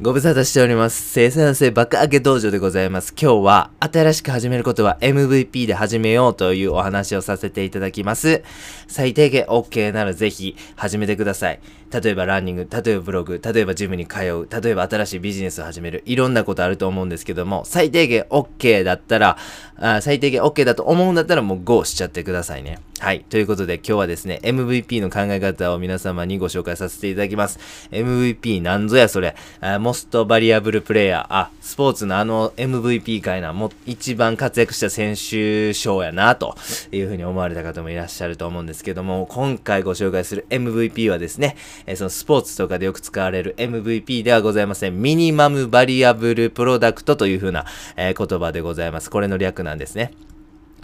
[0.00, 1.10] ご無沙汰しております。
[1.10, 3.12] 生産性爆上げ道場でございます。
[3.12, 8.42] 今日は新しく始めることは MVP で始めようというお話をさせていただきます。
[8.88, 11.60] 最低限 OK ならぜひ始めてください。
[11.92, 19.36] 例えばランニング、例えばブログ、例えばジムに通う、例えば新しいビジネスを始める、いろんなことあると思うんですけども、最低限 OK だったら、
[19.76, 22.78] あ最低限 OK だと思うんだったらもう GO しちゃってくださいね。
[23.00, 23.24] はい。
[23.28, 27.58] ということで今日はですね、MVP の考え方を皆様にご紹介させていただきます。
[27.90, 29.34] MVP なんぞやそれ。
[29.60, 31.26] あモストバリアブルプレイヤー。
[31.28, 33.52] あ、スポーツのあの MVP かいな。
[33.52, 36.56] もう一番活躍した選手賞やな、と
[36.92, 45.00] いうふうに思われた方もいらっしゃると思うんですけども、今回ご紹介する MVP はですね、えーそのスポーツとかでよく使われる MVP ではございません。
[45.00, 49.10] ミニマムバリアブルプロダクトというふうな、えー言葉でございます。
[49.10, 50.12] これの略なんですね。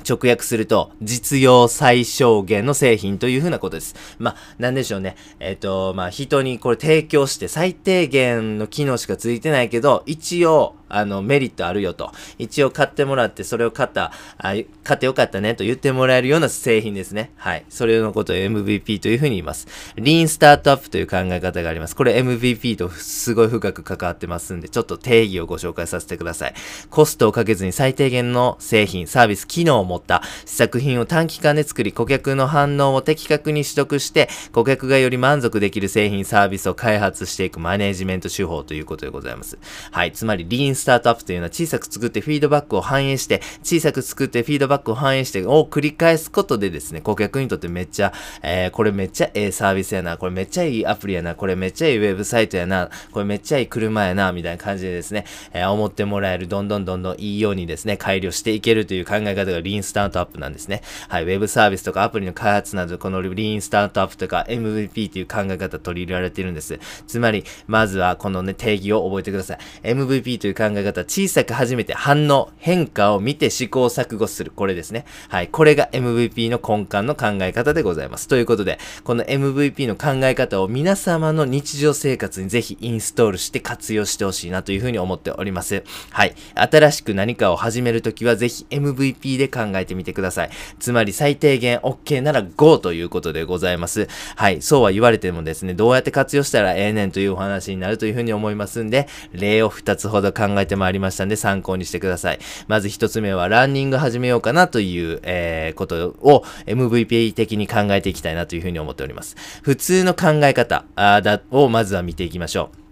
[0.08, 3.94] 直訳すると、実用最小限の製品というふうなことです。
[4.18, 5.16] まあ、なんでしょうね。
[5.40, 12.12] えっ、と、まあ、人にこれ提供して最低限の機能しかついてないけど、一応、あの、メリットあるよと。
[12.38, 17.30] 一応買ってもらって、それを買った、あ買ってよかったねと言ってもらえるような製品ですね。
[17.36, 17.64] はい。
[17.68, 19.66] それのことを MVP というふうに言います。
[19.96, 21.96] リーンスタートアップという考え方があります。
[21.96, 26.54] これ MVP とすごい深く関わってますんで、ちょっと定義をご紹介させてください。
[26.90, 39.58] コストをかけずに最低限の製品、サービス、機能を持った試作品を短期間で作り、顧客の反応を的確に取得して、顧客がより満足できる製品、サービスを開発していくマネジメント手法ということでございます。
[39.90, 40.12] はい。
[40.12, 48.12] つまり、リーンスタートアップというのは小さく作ってフィードバックを反映して、小さく作ってフィードバックを反映して、を繰り返すことでですね、顧客にとってめっちゃ、
[48.42, 60.82] えー、これめっちゃええサービスやな、これめっちゃいいアプリやな、これめっちゃいいウェブサイトやな、これめっちゃいい車やな、みたいな感じでですね、えー思ってもらえる、どんどんどんどんいいようにですね、改良していけるという考え方がリーンスタートアップなんですね。
[61.08, 66.78] はい、ウェブサービスとかアプリの開発など、このリーンスタートアップとか MVP という考え方取り入れられているんです。
[67.06, 69.58] つまり、まずはこのね、定義を覚えてください。
[69.82, 74.52] MVP という考ええ方、小さく初めて反応、変化を見て試行錯誤する。
[74.54, 75.04] これですね。
[75.28, 78.28] はい、これが MVP の根幹の考え方でございます。
[78.28, 85.82] ということで、この MVP の考え方を皆様の日常生活にぜひインストールして活用してほしいなというふうに思っております。
[86.10, 86.34] はい。
[86.54, 90.50] 新しく何かを始めるときはぜひ MVP で考えてみてください。
[90.78, 94.08] つまり最低限 OK なら GO ということでございます。
[94.36, 94.62] はい。
[94.62, 102.38] そうは言われてもですね、どうやって活用したらええねんというお話になるというふうに思いますんで、例を2つほど考ええてまいりましたんで参考にしてください。
[102.66, 109.36] まず1つ目はランニング始めようかなという、えー、ことを MVP 的に考えていきたいなというふうに思っております。
[109.62, 112.87] 普通の考え方あだをまずは見ていきましょう。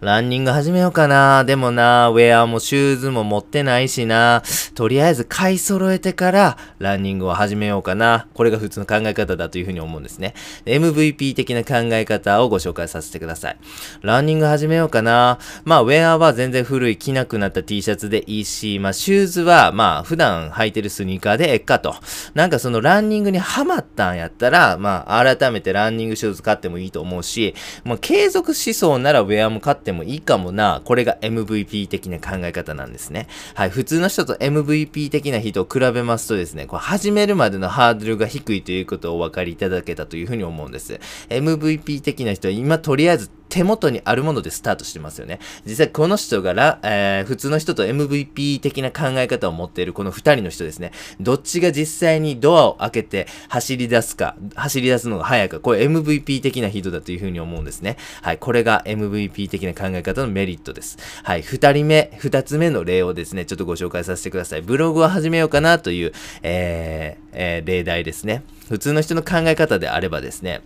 [0.00, 1.44] ランニング始めようかな。
[1.44, 4.42] でもな、ウェアもシューズも持ってないしな。
[4.74, 8.26] とりあえず買い揃えてからランニングを始めようかな。
[8.34, 10.34] これが普通の考え方だというふうに思うんですね。
[10.64, 13.58] MVP 的な考え方をご紹介させてください。
[14.02, 15.38] ランニング始めようかな。
[15.64, 21.94] まあ、ウェアは全然古い着なくなった T シャツでいいし、まあ、シューズはまあ、普段履いてるスニーカーでええかと。
[22.34, 27.54] なんかそのランニングにハマったんやったら、まあ、改めてランニングシューズ買ってもいいと思うし、
[27.84, 30.82] まあ、継続しそうならウェアも勝ってもいいかもな。
[30.84, 33.28] これが MVP 的な考え方なんですね。
[33.54, 33.70] はい。
[33.70, 41.00] 普通の人と MVP 的な人を比べますとですね、こう始めるまでのハードルが低いということをお分かりいただけたというふうに思うんです。
[41.28, 45.38] MVP 的な人は今とりあえず手元にあるものでスタートしてますよね。
[45.66, 50.92] 実際この人がら、えー普通の人と MVP 的な考え方を持っているこの二人の人ですね。
[51.20, 57.96] どっちが実際にドアを開けて走り出すか、走り出すのが早いか、これ MVP 的な人だというふうに思うんですね。
[58.22, 58.38] はい。
[58.38, 60.98] これが MVP 的な考え方のメリットです。
[61.22, 61.42] はい。
[61.42, 64.62] 二人目、二つ目の例をですね、ちょっとご紹介させてください。
[64.62, 68.42] ブログを始めようかなという、えーえー例題ですね。
[68.68, 70.62] 普通の人の考え方であればですね、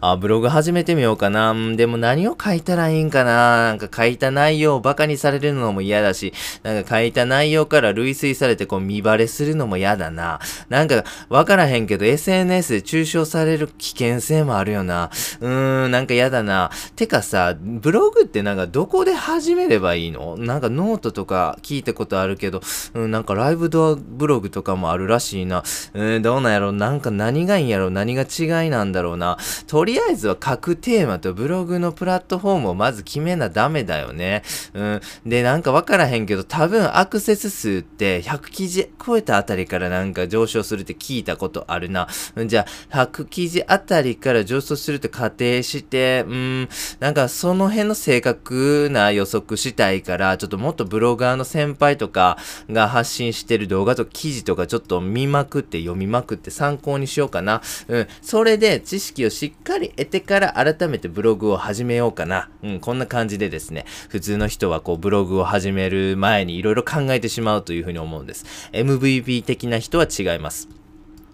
[0.00, 1.54] あ、ブログ始めてみようかな。
[1.76, 3.66] でも何を書いたらいいんかな。
[3.68, 10.40] なんか書いた内容をバカにされるのも嫌だし、なんか書いた内容から類推されてこう身バレするのも嫌だな。
[10.68, 15.10] なんかわからへんけど SNS で中傷される危険性もあるよな。
[15.40, 16.70] うーん、なんか嫌だな。
[16.94, 20.36] てかさ、ブログってなんかどこで始めればいいの？
[20.36, 22.60] なんかノートとか聞いたことあるけど、
[22.94, 25.62] うん、なんかライブドアブログとかもあるらしいな。
[25.94, 26.72] うん、どうなんやろ？
[26.72, 27.90] なんか何がいいんやろ？
[27.90, 29.38] 何が違いなんだろうな？
[29.66, 34.42] とりあえずは書くテーマとブログのプラットフォームをまず決めなダメだよね。
[34.74, 35.00] うん。
[35.24, 42.08] で、なんかわからへんけど、多分アクセス数って100記事超えたあたりからなんか上昇するって聞いたことあるな。
[42.34, 46.68] うんじゃあ、100記事あたりから上昇するって仮定して、うん、
[47.00, 52.38] なんかその辺の正確な予測したいから、ちょっともっとブロガーの先輩とか
[52.70, 57.62] が発信してる動画と記事とかちょっと見まくって読みまくって参考にしようかな。
[57.88, 58.06] うん。
[58.22, 62.48] それで知識をしっかり得てから改めてブログを始めようかな。
[62.62, 68.46] うん、こんな感じでですね、普通の人はこうブログを始める前にいろいろ考えてしまうというふうに思うんです。
[68.72, 70.75] MVP 的な人は違います。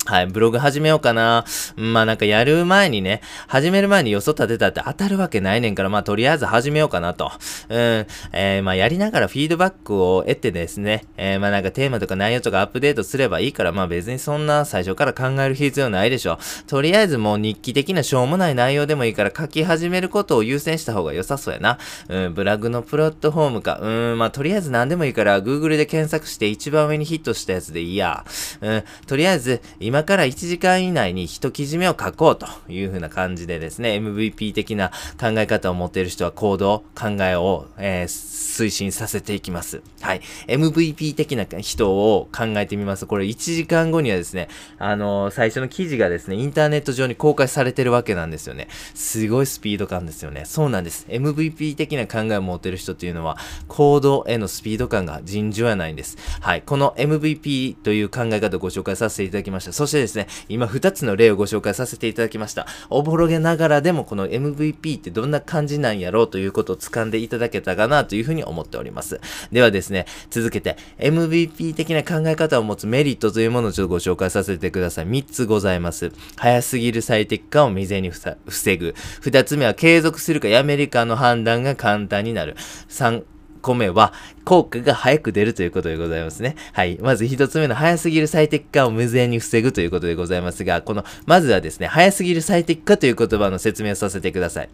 [0.05, 1.45] はい、ブログ始めようかな。
[1.77, 7.31] まあなんかやる前にね、始める前に予想立てたって当たるわけないねんから、まあとりあえず始めようかなと。
[7.69, 16.37] うん、えー、まあやりながらフィードバックを得てですね、えー、まあなんかテーマとか内容とかアップデートすればいいから、まあ別にそんな最初から考える必要ないでしょ。
[16.67, 21.79] とりあえずもう日記的なしょうもない内容でもいいから書き始めることを優先した方が良さそうやな。
[22.09, 23.79] うん、ブラグのプラットフォームか。
[23.81, 28.25] うん、まあとりあえず何でもいいから Google で検索して一番上にヒットしたやつでいいや。
[28.61, 34.91] うん、とりあえず今から1時間以内に一記事目を書こうという風な感じでですね、MVP 的な
[35.21, 39.83] 考え方を持っている人は行動、考えを、えー、推進させていきます。
[40.01, 40.23] はい。
[40.47, 43.05] MVP 的な人を考えてみます。
[43.05, 44.49] これ1時間後にはですね、
[44.79, 48.69] あのー、最初の記事がですね、インターネット上に公開されてるわけなんですよね。
[48.95, 50.47] すごいスピード感ですよね。
[50.47, 51.05] そうなんです。
[51.11, 53.37] MVP 的な考えを持っている人っていうのは、
[53.69, 56.17] 行動へのスピード感が尋常やないんです。
[56.41, 56.63] はい。
[56.63, 59.82] この MVP という考え方をご紹介させていただきました。
[59.83, 62.69] そしてですね、今2つの例をご紹介させていただきました。
[62.89, 69.21] おぼろげながらでもこの MVP ってどんな感じなんやろうということを掴んでいただけたかなというふうに思っております。
[69.51, 75.07] ではですね、続けて MVP 的な考え方を持つメリットというものをちょっとご紹介させてください。
[75.09, 76.13] 3つございます。
[76.37, 78.37] 早すぎる最適化を未然に防
[78.77, 78.95] ぐ。
[79.23, 82.55] 2つ目は継続するかやめるかの判断が簡単になる。
[82.89, 83.25] 3
[83.63, 84.13] 個目は、
[84.45, 86.57] 効果が早く出るということでございますね。
[86.73, 86.99] はい。
[87.01, 94.69] まず一つ目の早すぎる最適化を無税に防ぐということでございますが、この、まずはですね、早すぎる最適化という言葉の説明をさせてください。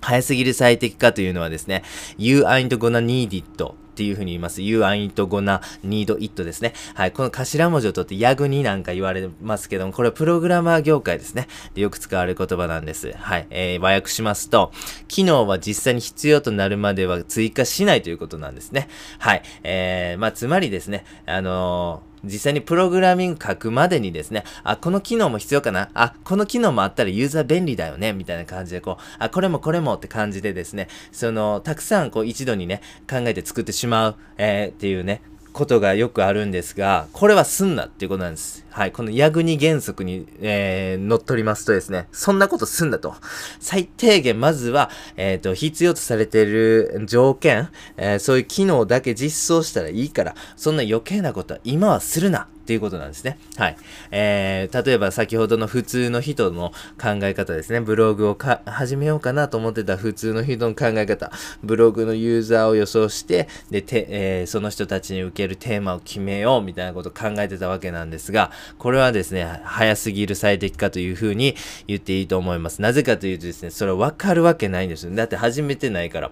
[0.00, 1.82] 早すぎる最適化というのはですね、
[2.18, 4.60] You ain't gonna need it っていうふうに言います。
[4.60, 6.74] You ain't gonna need it ですね。
[6.94, 7.12] はい。
[7.12, 11.46] この頭文字を取ってヤグになんか言われますけども、これはプログラマー業界ですね。
[11.74, 13.12] でよく使われる言葉なんです。
[13.12, 13.46] はい。
[13.50, 14.72] えー、和訳しますと、
[15.06, 18.88] 機能は実際に必要となるまでは追加しないということなんですね。
[19.18, 19.42] はい。
[19.62, 25.90] えー、まあ、つまりですね、あのー実際にプログラミング書くまでにですね、あ、この機能も必要かな？
[25.94, 28.12] あ、この機能もあったらユーザー便利だよね？
[28.12, 35.22] みたいな感じでこう、あ、これもこれもって感じでですね、その、たくさんこう一度にね、考えて作ってしまう、えー、っていうね、
[35.54, 38.66] ことがよくあるんですが、これはすんなっていうことなんです。
[38.70, 38.92] はい。
[38.92, 43.14] このヤグニ原則に、えー、乗っ取りますとですね、そんなことすんだと。
[43.60, 52.48] 最低限、まずは、えっ、ー、と、必要とされている条件、えー、そういう機能だけ実装したらいいから、そんな余計なことは今はするな。
[52.64, 53.38] っていうことなんですね。
[53.58, 53.76] はい。
[54.10, 57.82] えー、例えば先ほどの普通の人の考え方ですね。
[57.82, 61.30] ブログを始めようかなと思ってた普通の人の考え方。
[61.62, 71.54] ブログのユーザーを予想して、で、てえー、その人たちに受けるテーマを決めようみたいなことを考えてたわけなんですが、これはですね、早すぎる最適化というふうに
[71.86, 72.80] 言っていいと思います。
[72.80, 75.14] なぜかというとですね、それはわかるわけないんですよ。
[75.14, 76.30] だって始めてないから。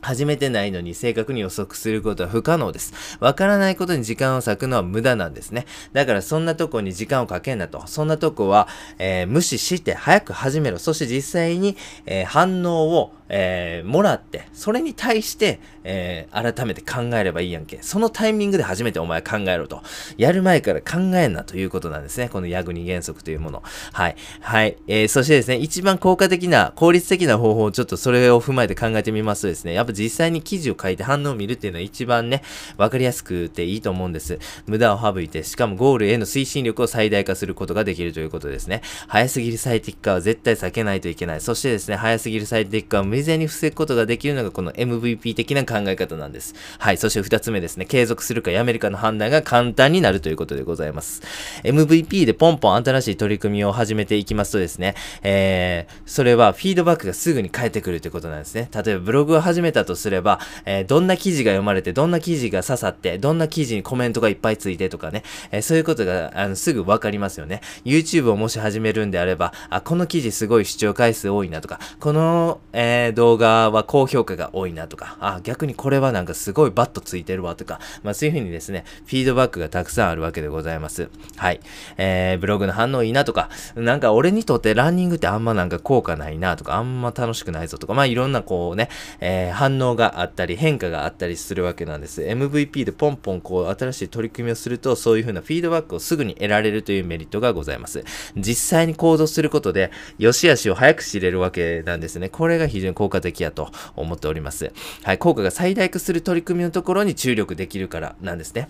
[0.00, 2.92] 始めてないのに正確に予測することは不可能です。
[3.20, 5.66] わからないことに時間を割くのは無駄なんですね。
[5.92, 7.86] だからそんなとこに時間をかけんなと。
[7.86, 10.78] そんなとこは、えー、無視して早く始めろ。
[10.78, 11.76] そして実際に、
[12.06, 17.78] えー、反応をえー、もらって、それに対して、えー、改めて考えればいいやんけ。
[17.82, 19.82] そのタイミングで初めてお前考えろと。
[20.16, 22.28] やる前から考えんなということなんですね。
[22.28, 23.62] このヤグニ原則というもの。
[23.92, 24.16] はい。
[24.40, 24.76] はい。
[24.86, 32.42] えー、そしてですね、一番効果的な、効率的な方法をちょっとそれを踏まえて考えてみますとですね、やっぱ実際に記事を書いて反応を見るっていうのは一番ね、
[32.76, 34.38] わかりやすくていいと思うんです。
[34.66, 38.82] 無駄を省いて、しかもゴールへの推進力を最大化することができるということですね。
[39.08, 41.40] 早すぎる最適化は絶対避けないといけない。
[41.40, 46.54] そしてですね、早すぎる最適化を未然に防ぐことができるのがこの MVP 的な考え方なんです。
[46.78, 46.98] はい。
[46.98, 47.86] そして二つ目ですね。
[47.86, 51.22] 継続するかやめるかの判断が簡単になるということでございます。
[51.64, 58.68] MVP でポンポン新しい取り組みを始めていきますとですね、えー、それはフィードバックがすぐに返ってくるということなんですね。
[58.74, 67.62] 例えばブログを始めたとすれば、えー、どんな記事が読まれて、どんな記事が刺さって、どんな記事にコメントがいっぱいついてとかね、えー、そういうことがあのすぐわかりますよね。
[67.86, 81.08] YouTube をもし始めるんであれば、あ、この記事すごい視聴回数多いなとか、この、えー、動画は高評価が多いなとか、あ、逆にこれはなんかすごいバットついてるわとか、まあそういうふうにですね、フィードバックがたくさんあるわけでございます。
[81.36, 81.60] はい。
[81.96, 88.88] えー、ブログの反応いいなとか、なんか俺にとってランニングってあんまなんか効果ないなとか、あんま楽しくないぞとか、まあいろんなこうね、
[89.20, 92.22] えー、反応があったり、変化があったりするわけなんです。
[92.22, 98.04] MVP でポンポンこう新しい取り組みをすると、そういうふうなフィードバックをすぐに得られるというメリットがございます。
[98.36, 102.28] 実際に行動することで、良し悪しを早く知れるわけなんですね。
[102.28, 104.72] これが非常に効果的やと思っております。
[105.04, 108.68] はい、効果が最大化する取り組みのところに注力できるからなんですね。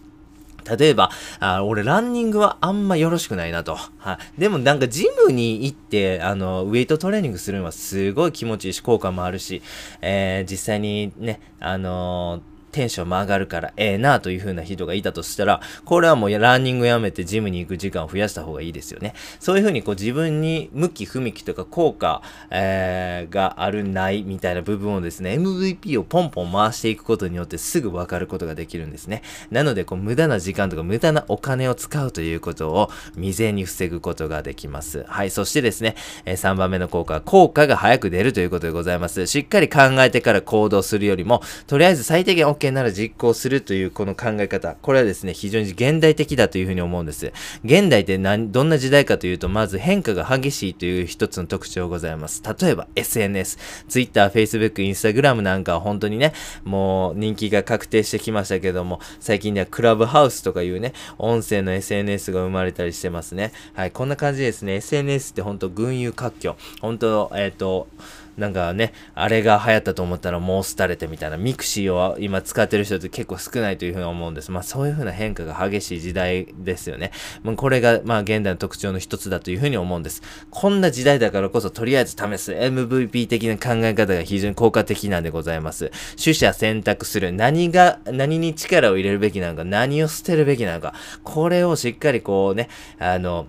[0.77, 3.77] 例えば、あ俺ランニングはあんまよろしくないなと。
[3.99, 4.41] はい。
[4.41, 9.63] でもなんかジムに行って、あの、ウェイトトレーニングするのはすごい気持ちいいし、効果もあるし、
[10.03, 19.15] えー、実際にね、あのーテンションも上がるからええなという風な人がいたとしたら、これはもうランニングやめてジムに行く時間を増やした方がいいですよね。
[19.41, 29.23] そういう風にこう自分に向き不向きとか効果、えー、があるないみたいな部分をですね、MVP をポンポン回していくことによってすぐわかることができるんですね。
[29.51, 35.05] なので、こう無駄な時間とか無駄なお金を使うということを未然に防ぐことができます。
[35.09, 35.31] はい。
[35.31, 39.27] そしてですね、えー、3番目の効果は効果が早く出るということでございます。
[39.27, 47.33] しっかり考えてから行動するよりも、とりあえず最低限 OK なら実行するというこの考え方、これはですね、非常に現代的だというふうに思うんです。
[47.65, 52.43] 現代って何、どんな時代かというと、まず変化が激しいという一つの特徴がございます。
[52.61, 53.59] 例えば SNS、
[53.89, 56.33] Twitter、Facebook、Instagram なんかは本当にね、
[56.65, 63.53] もう人気が確定してきましたけども、最近ではクラブハウスとかいうね、音声の SNS が生まれたりしてますね。
[63.75, 64.77] はい、こんな感じですね。
[64.77, 66.57] SNS って本当群雄割拠。
[66.81, 67.89] 本当、えっ、ー、と、
[68.37, 74.51] なんかね、あれが流行ったと思ったらもう廃れてみたいな、 mixi を今使ってる人って結構少ないというふうに思うんです。
[74.51, 77.13] まあそういうふうな変化が激しい時代ですよね。
[77.43, 80.23] もうこれがまあ現代の特徴の一つだというふうに思うんです。
[80.51, 85.91] こんな時代だからこそとりあえず試す MVP 的な考え方が非常に効果的なんでございます。
[86.23, 87.33] 取捨選択する。
[87.33, 90.95] 何が、何に力を入れるべきなのか、何を捨てるべきなのか。
[91.23, 93.47] これをしっかりこうね、あの、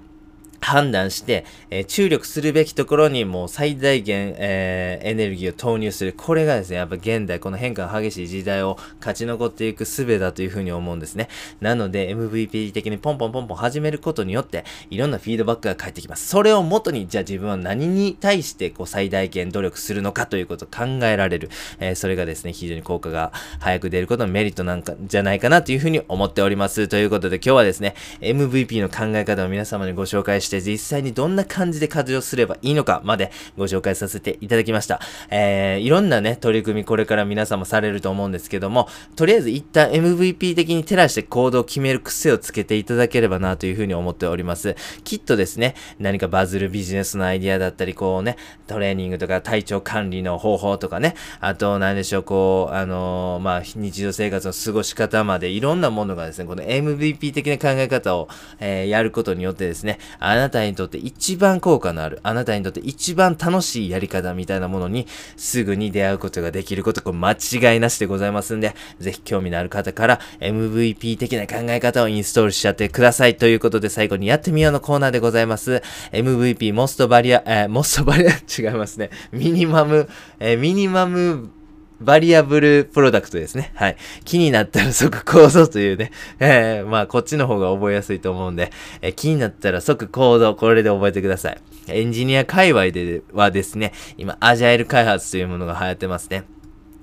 [0.62, 6.14] 判断して、えー、注力するべきところにもう最大限、えー、エネルギーを投入する。
[6.14, 11.30] これがですね、やっぱ現代、この変化が激しい時代を勝ち残っていく術だというふうに思うんですね。
[11.62, 16.28] なので、MVP 的にポンポンポンポン始めることによって、いろんなフィードバックが返ってきます。
[16.28, 21.50] それをもとに、じゃあ自分は何に対してこう最大限努力するのかということを考えられる。
[21.80, 26.88] えー、それがですね、非常に効果が早く出ることのメリットなんか、じゃないかなというふうに思っております。
[26.88, 35.00] ということで、今日はですね、MVP の考え方を皆様にご紹介してして実際にどんな感じで活用すればいいのかまでご紹介させていただきました。
[35.30, 44.76] えー、いろんなね、取り組みこれから皆さんもされると思うんですけども、とりあえず一旦 MVP 的に照らして行動を決める癖をつけていただければなというふうに思っております。
[45.04, 73.38] きっとですね、何かバズるビジネスのアイディアだったり、こうね、トレーニングとか体調管理の方法とかね、あと何でしょう、こう、あのー、まあ、日常生活の過ごし方までいろんなものがですね、この MVP 的な考え方を、えー、やることによってですね、あなたにとって一番効果のある、あなたにとって一番楽しいやり方みたいなものにすぐに出会うことができること、これ間違いなしでございますんで、ぜひ興味のある方から MVP 的な考え方をインストールしちゃってください。
[73.38, 75.82] ということで最後にやってみようのコーナーでございます。
[76.12, 79.10] MVP モストバリア、えー、モストバリア、違いますね。
[79.32, 81.50] ミニマム、えー、ミニマム
[82.00, 83.72] バリアブルプロダクトですね。
[83.76, 83.98] はい。
[84.24, 86.12] 気になったら即行動というね。
[86.40, 91.58] えー、まあ、こっちの方が覚えやすいと思うんで、えー、気になったら即行動、これで覚えてください。
[91.88, 96.44] エンジニア界隈ではですね、今、アジャイル開発というものが流行ってますね。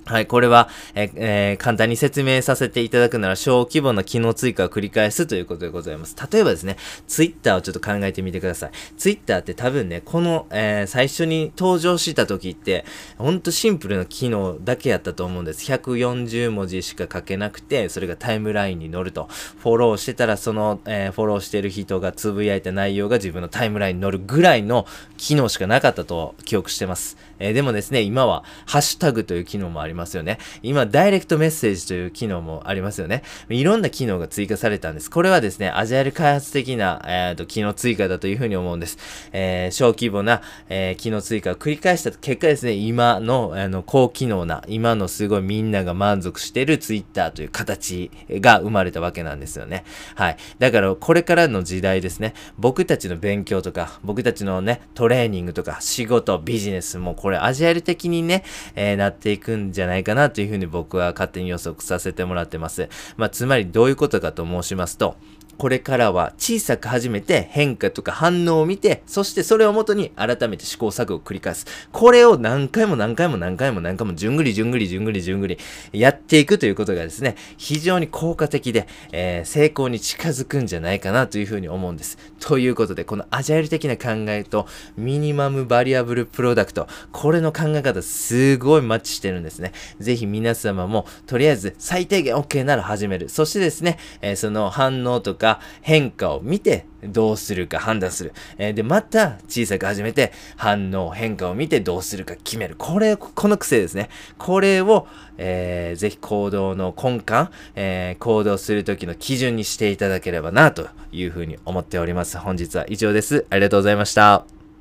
[0.07, 6.15] はい、これは、ええー、簡単に説明させていただくなら小規模な機能追加を繰り返すということでございます。
[6.31, 6.77] 例えばですね、
[7.09, 8.71] ツイッターをちょっと考えてみてください。
[8.99, 12.85] ツイッターって多分ね、この、えー、最初に登場した時って、
[13.17, 15.73] ほんとシンプルな機能だけやったと思うんです。
[15.73, 19.29] 140文字しか書けなくて、それがタイムラインに乗ると。
[19.59, 27.17] フォローしてたら、その、えー、フォローしてる人がつぶやいた内容が自分のタイムラインに乗るぐらいの機能しかなかったと記憶してます。
[27.39, 30.39] えー、でもですね、今は、ハッシュタグという機能もありますよね。
[30.63, 33.23] 今、ダイレクトメッセージという機能もありますよね。
[33.49, 35.11] いろんな機能が追加されたんです。
[35.11, 38.99] これはですね、アジャイル開発的な、えーと、機能追加だというふうに思うんです。
[39.33, 49.85] えー、小規模な、えー、機能追加を繰り返した結果ですね、今の、あの、高機能な、今のすごいみんなが満足しているツイッターという形が生まれたわけなんですよね。
[50.15, 50.37] はい。
[50.59, 62.91] だから、これからの時代ですね、僕たちの勉強とか、僕たちのね、トレーニングとか、仕事、ビジネスも、これアジアル的にね、えー、なっていくんじゃないかなというふうに僕は勝手に予測させてもらってます。
[63.17, 65.17] まあ、つまりどういうことかと申しますと、
[65.57, 71.67] これからは小さく始めて変化とか反応を見て、そしてそれをもとに改めて試行錯誤を繰り返す。
[71.93, 75.59] これを何回も何回も何回も何回もじゅんぐりじゅんぐりじゅんぐりじゅんぐり
[75.93, 82.19] やっていくということがですね、非常に効果的で、えー、成功に近づくんじゃないかなというふうに思うんです。
[82.41, 89.73] ということで、このアジャイル的な考えとミニマムバリアブルプロダクト、これの考え方すごいマッチしてるんですね。
[89.99, 93.29] ぜひ皆様もとりあえず最低限 OK なら始める。
[93.29, 98.33] そしてですね、えー、その反応とかか変化を見てどうするか判断する。
[98.57, 102.77] えー、で、また小さく始めて反応、変化を見てどうするか決める。
[102.79, 104.09] これ、この癖ですね。
[104.39, 112.39] これを、えー、ぜひ行動の根幹、えー、行動するときの基準にしていただければなというふうに思っております。
[112.39, 113.45] 本日は以上です。
[113.51, 114.54] ありがとうございました。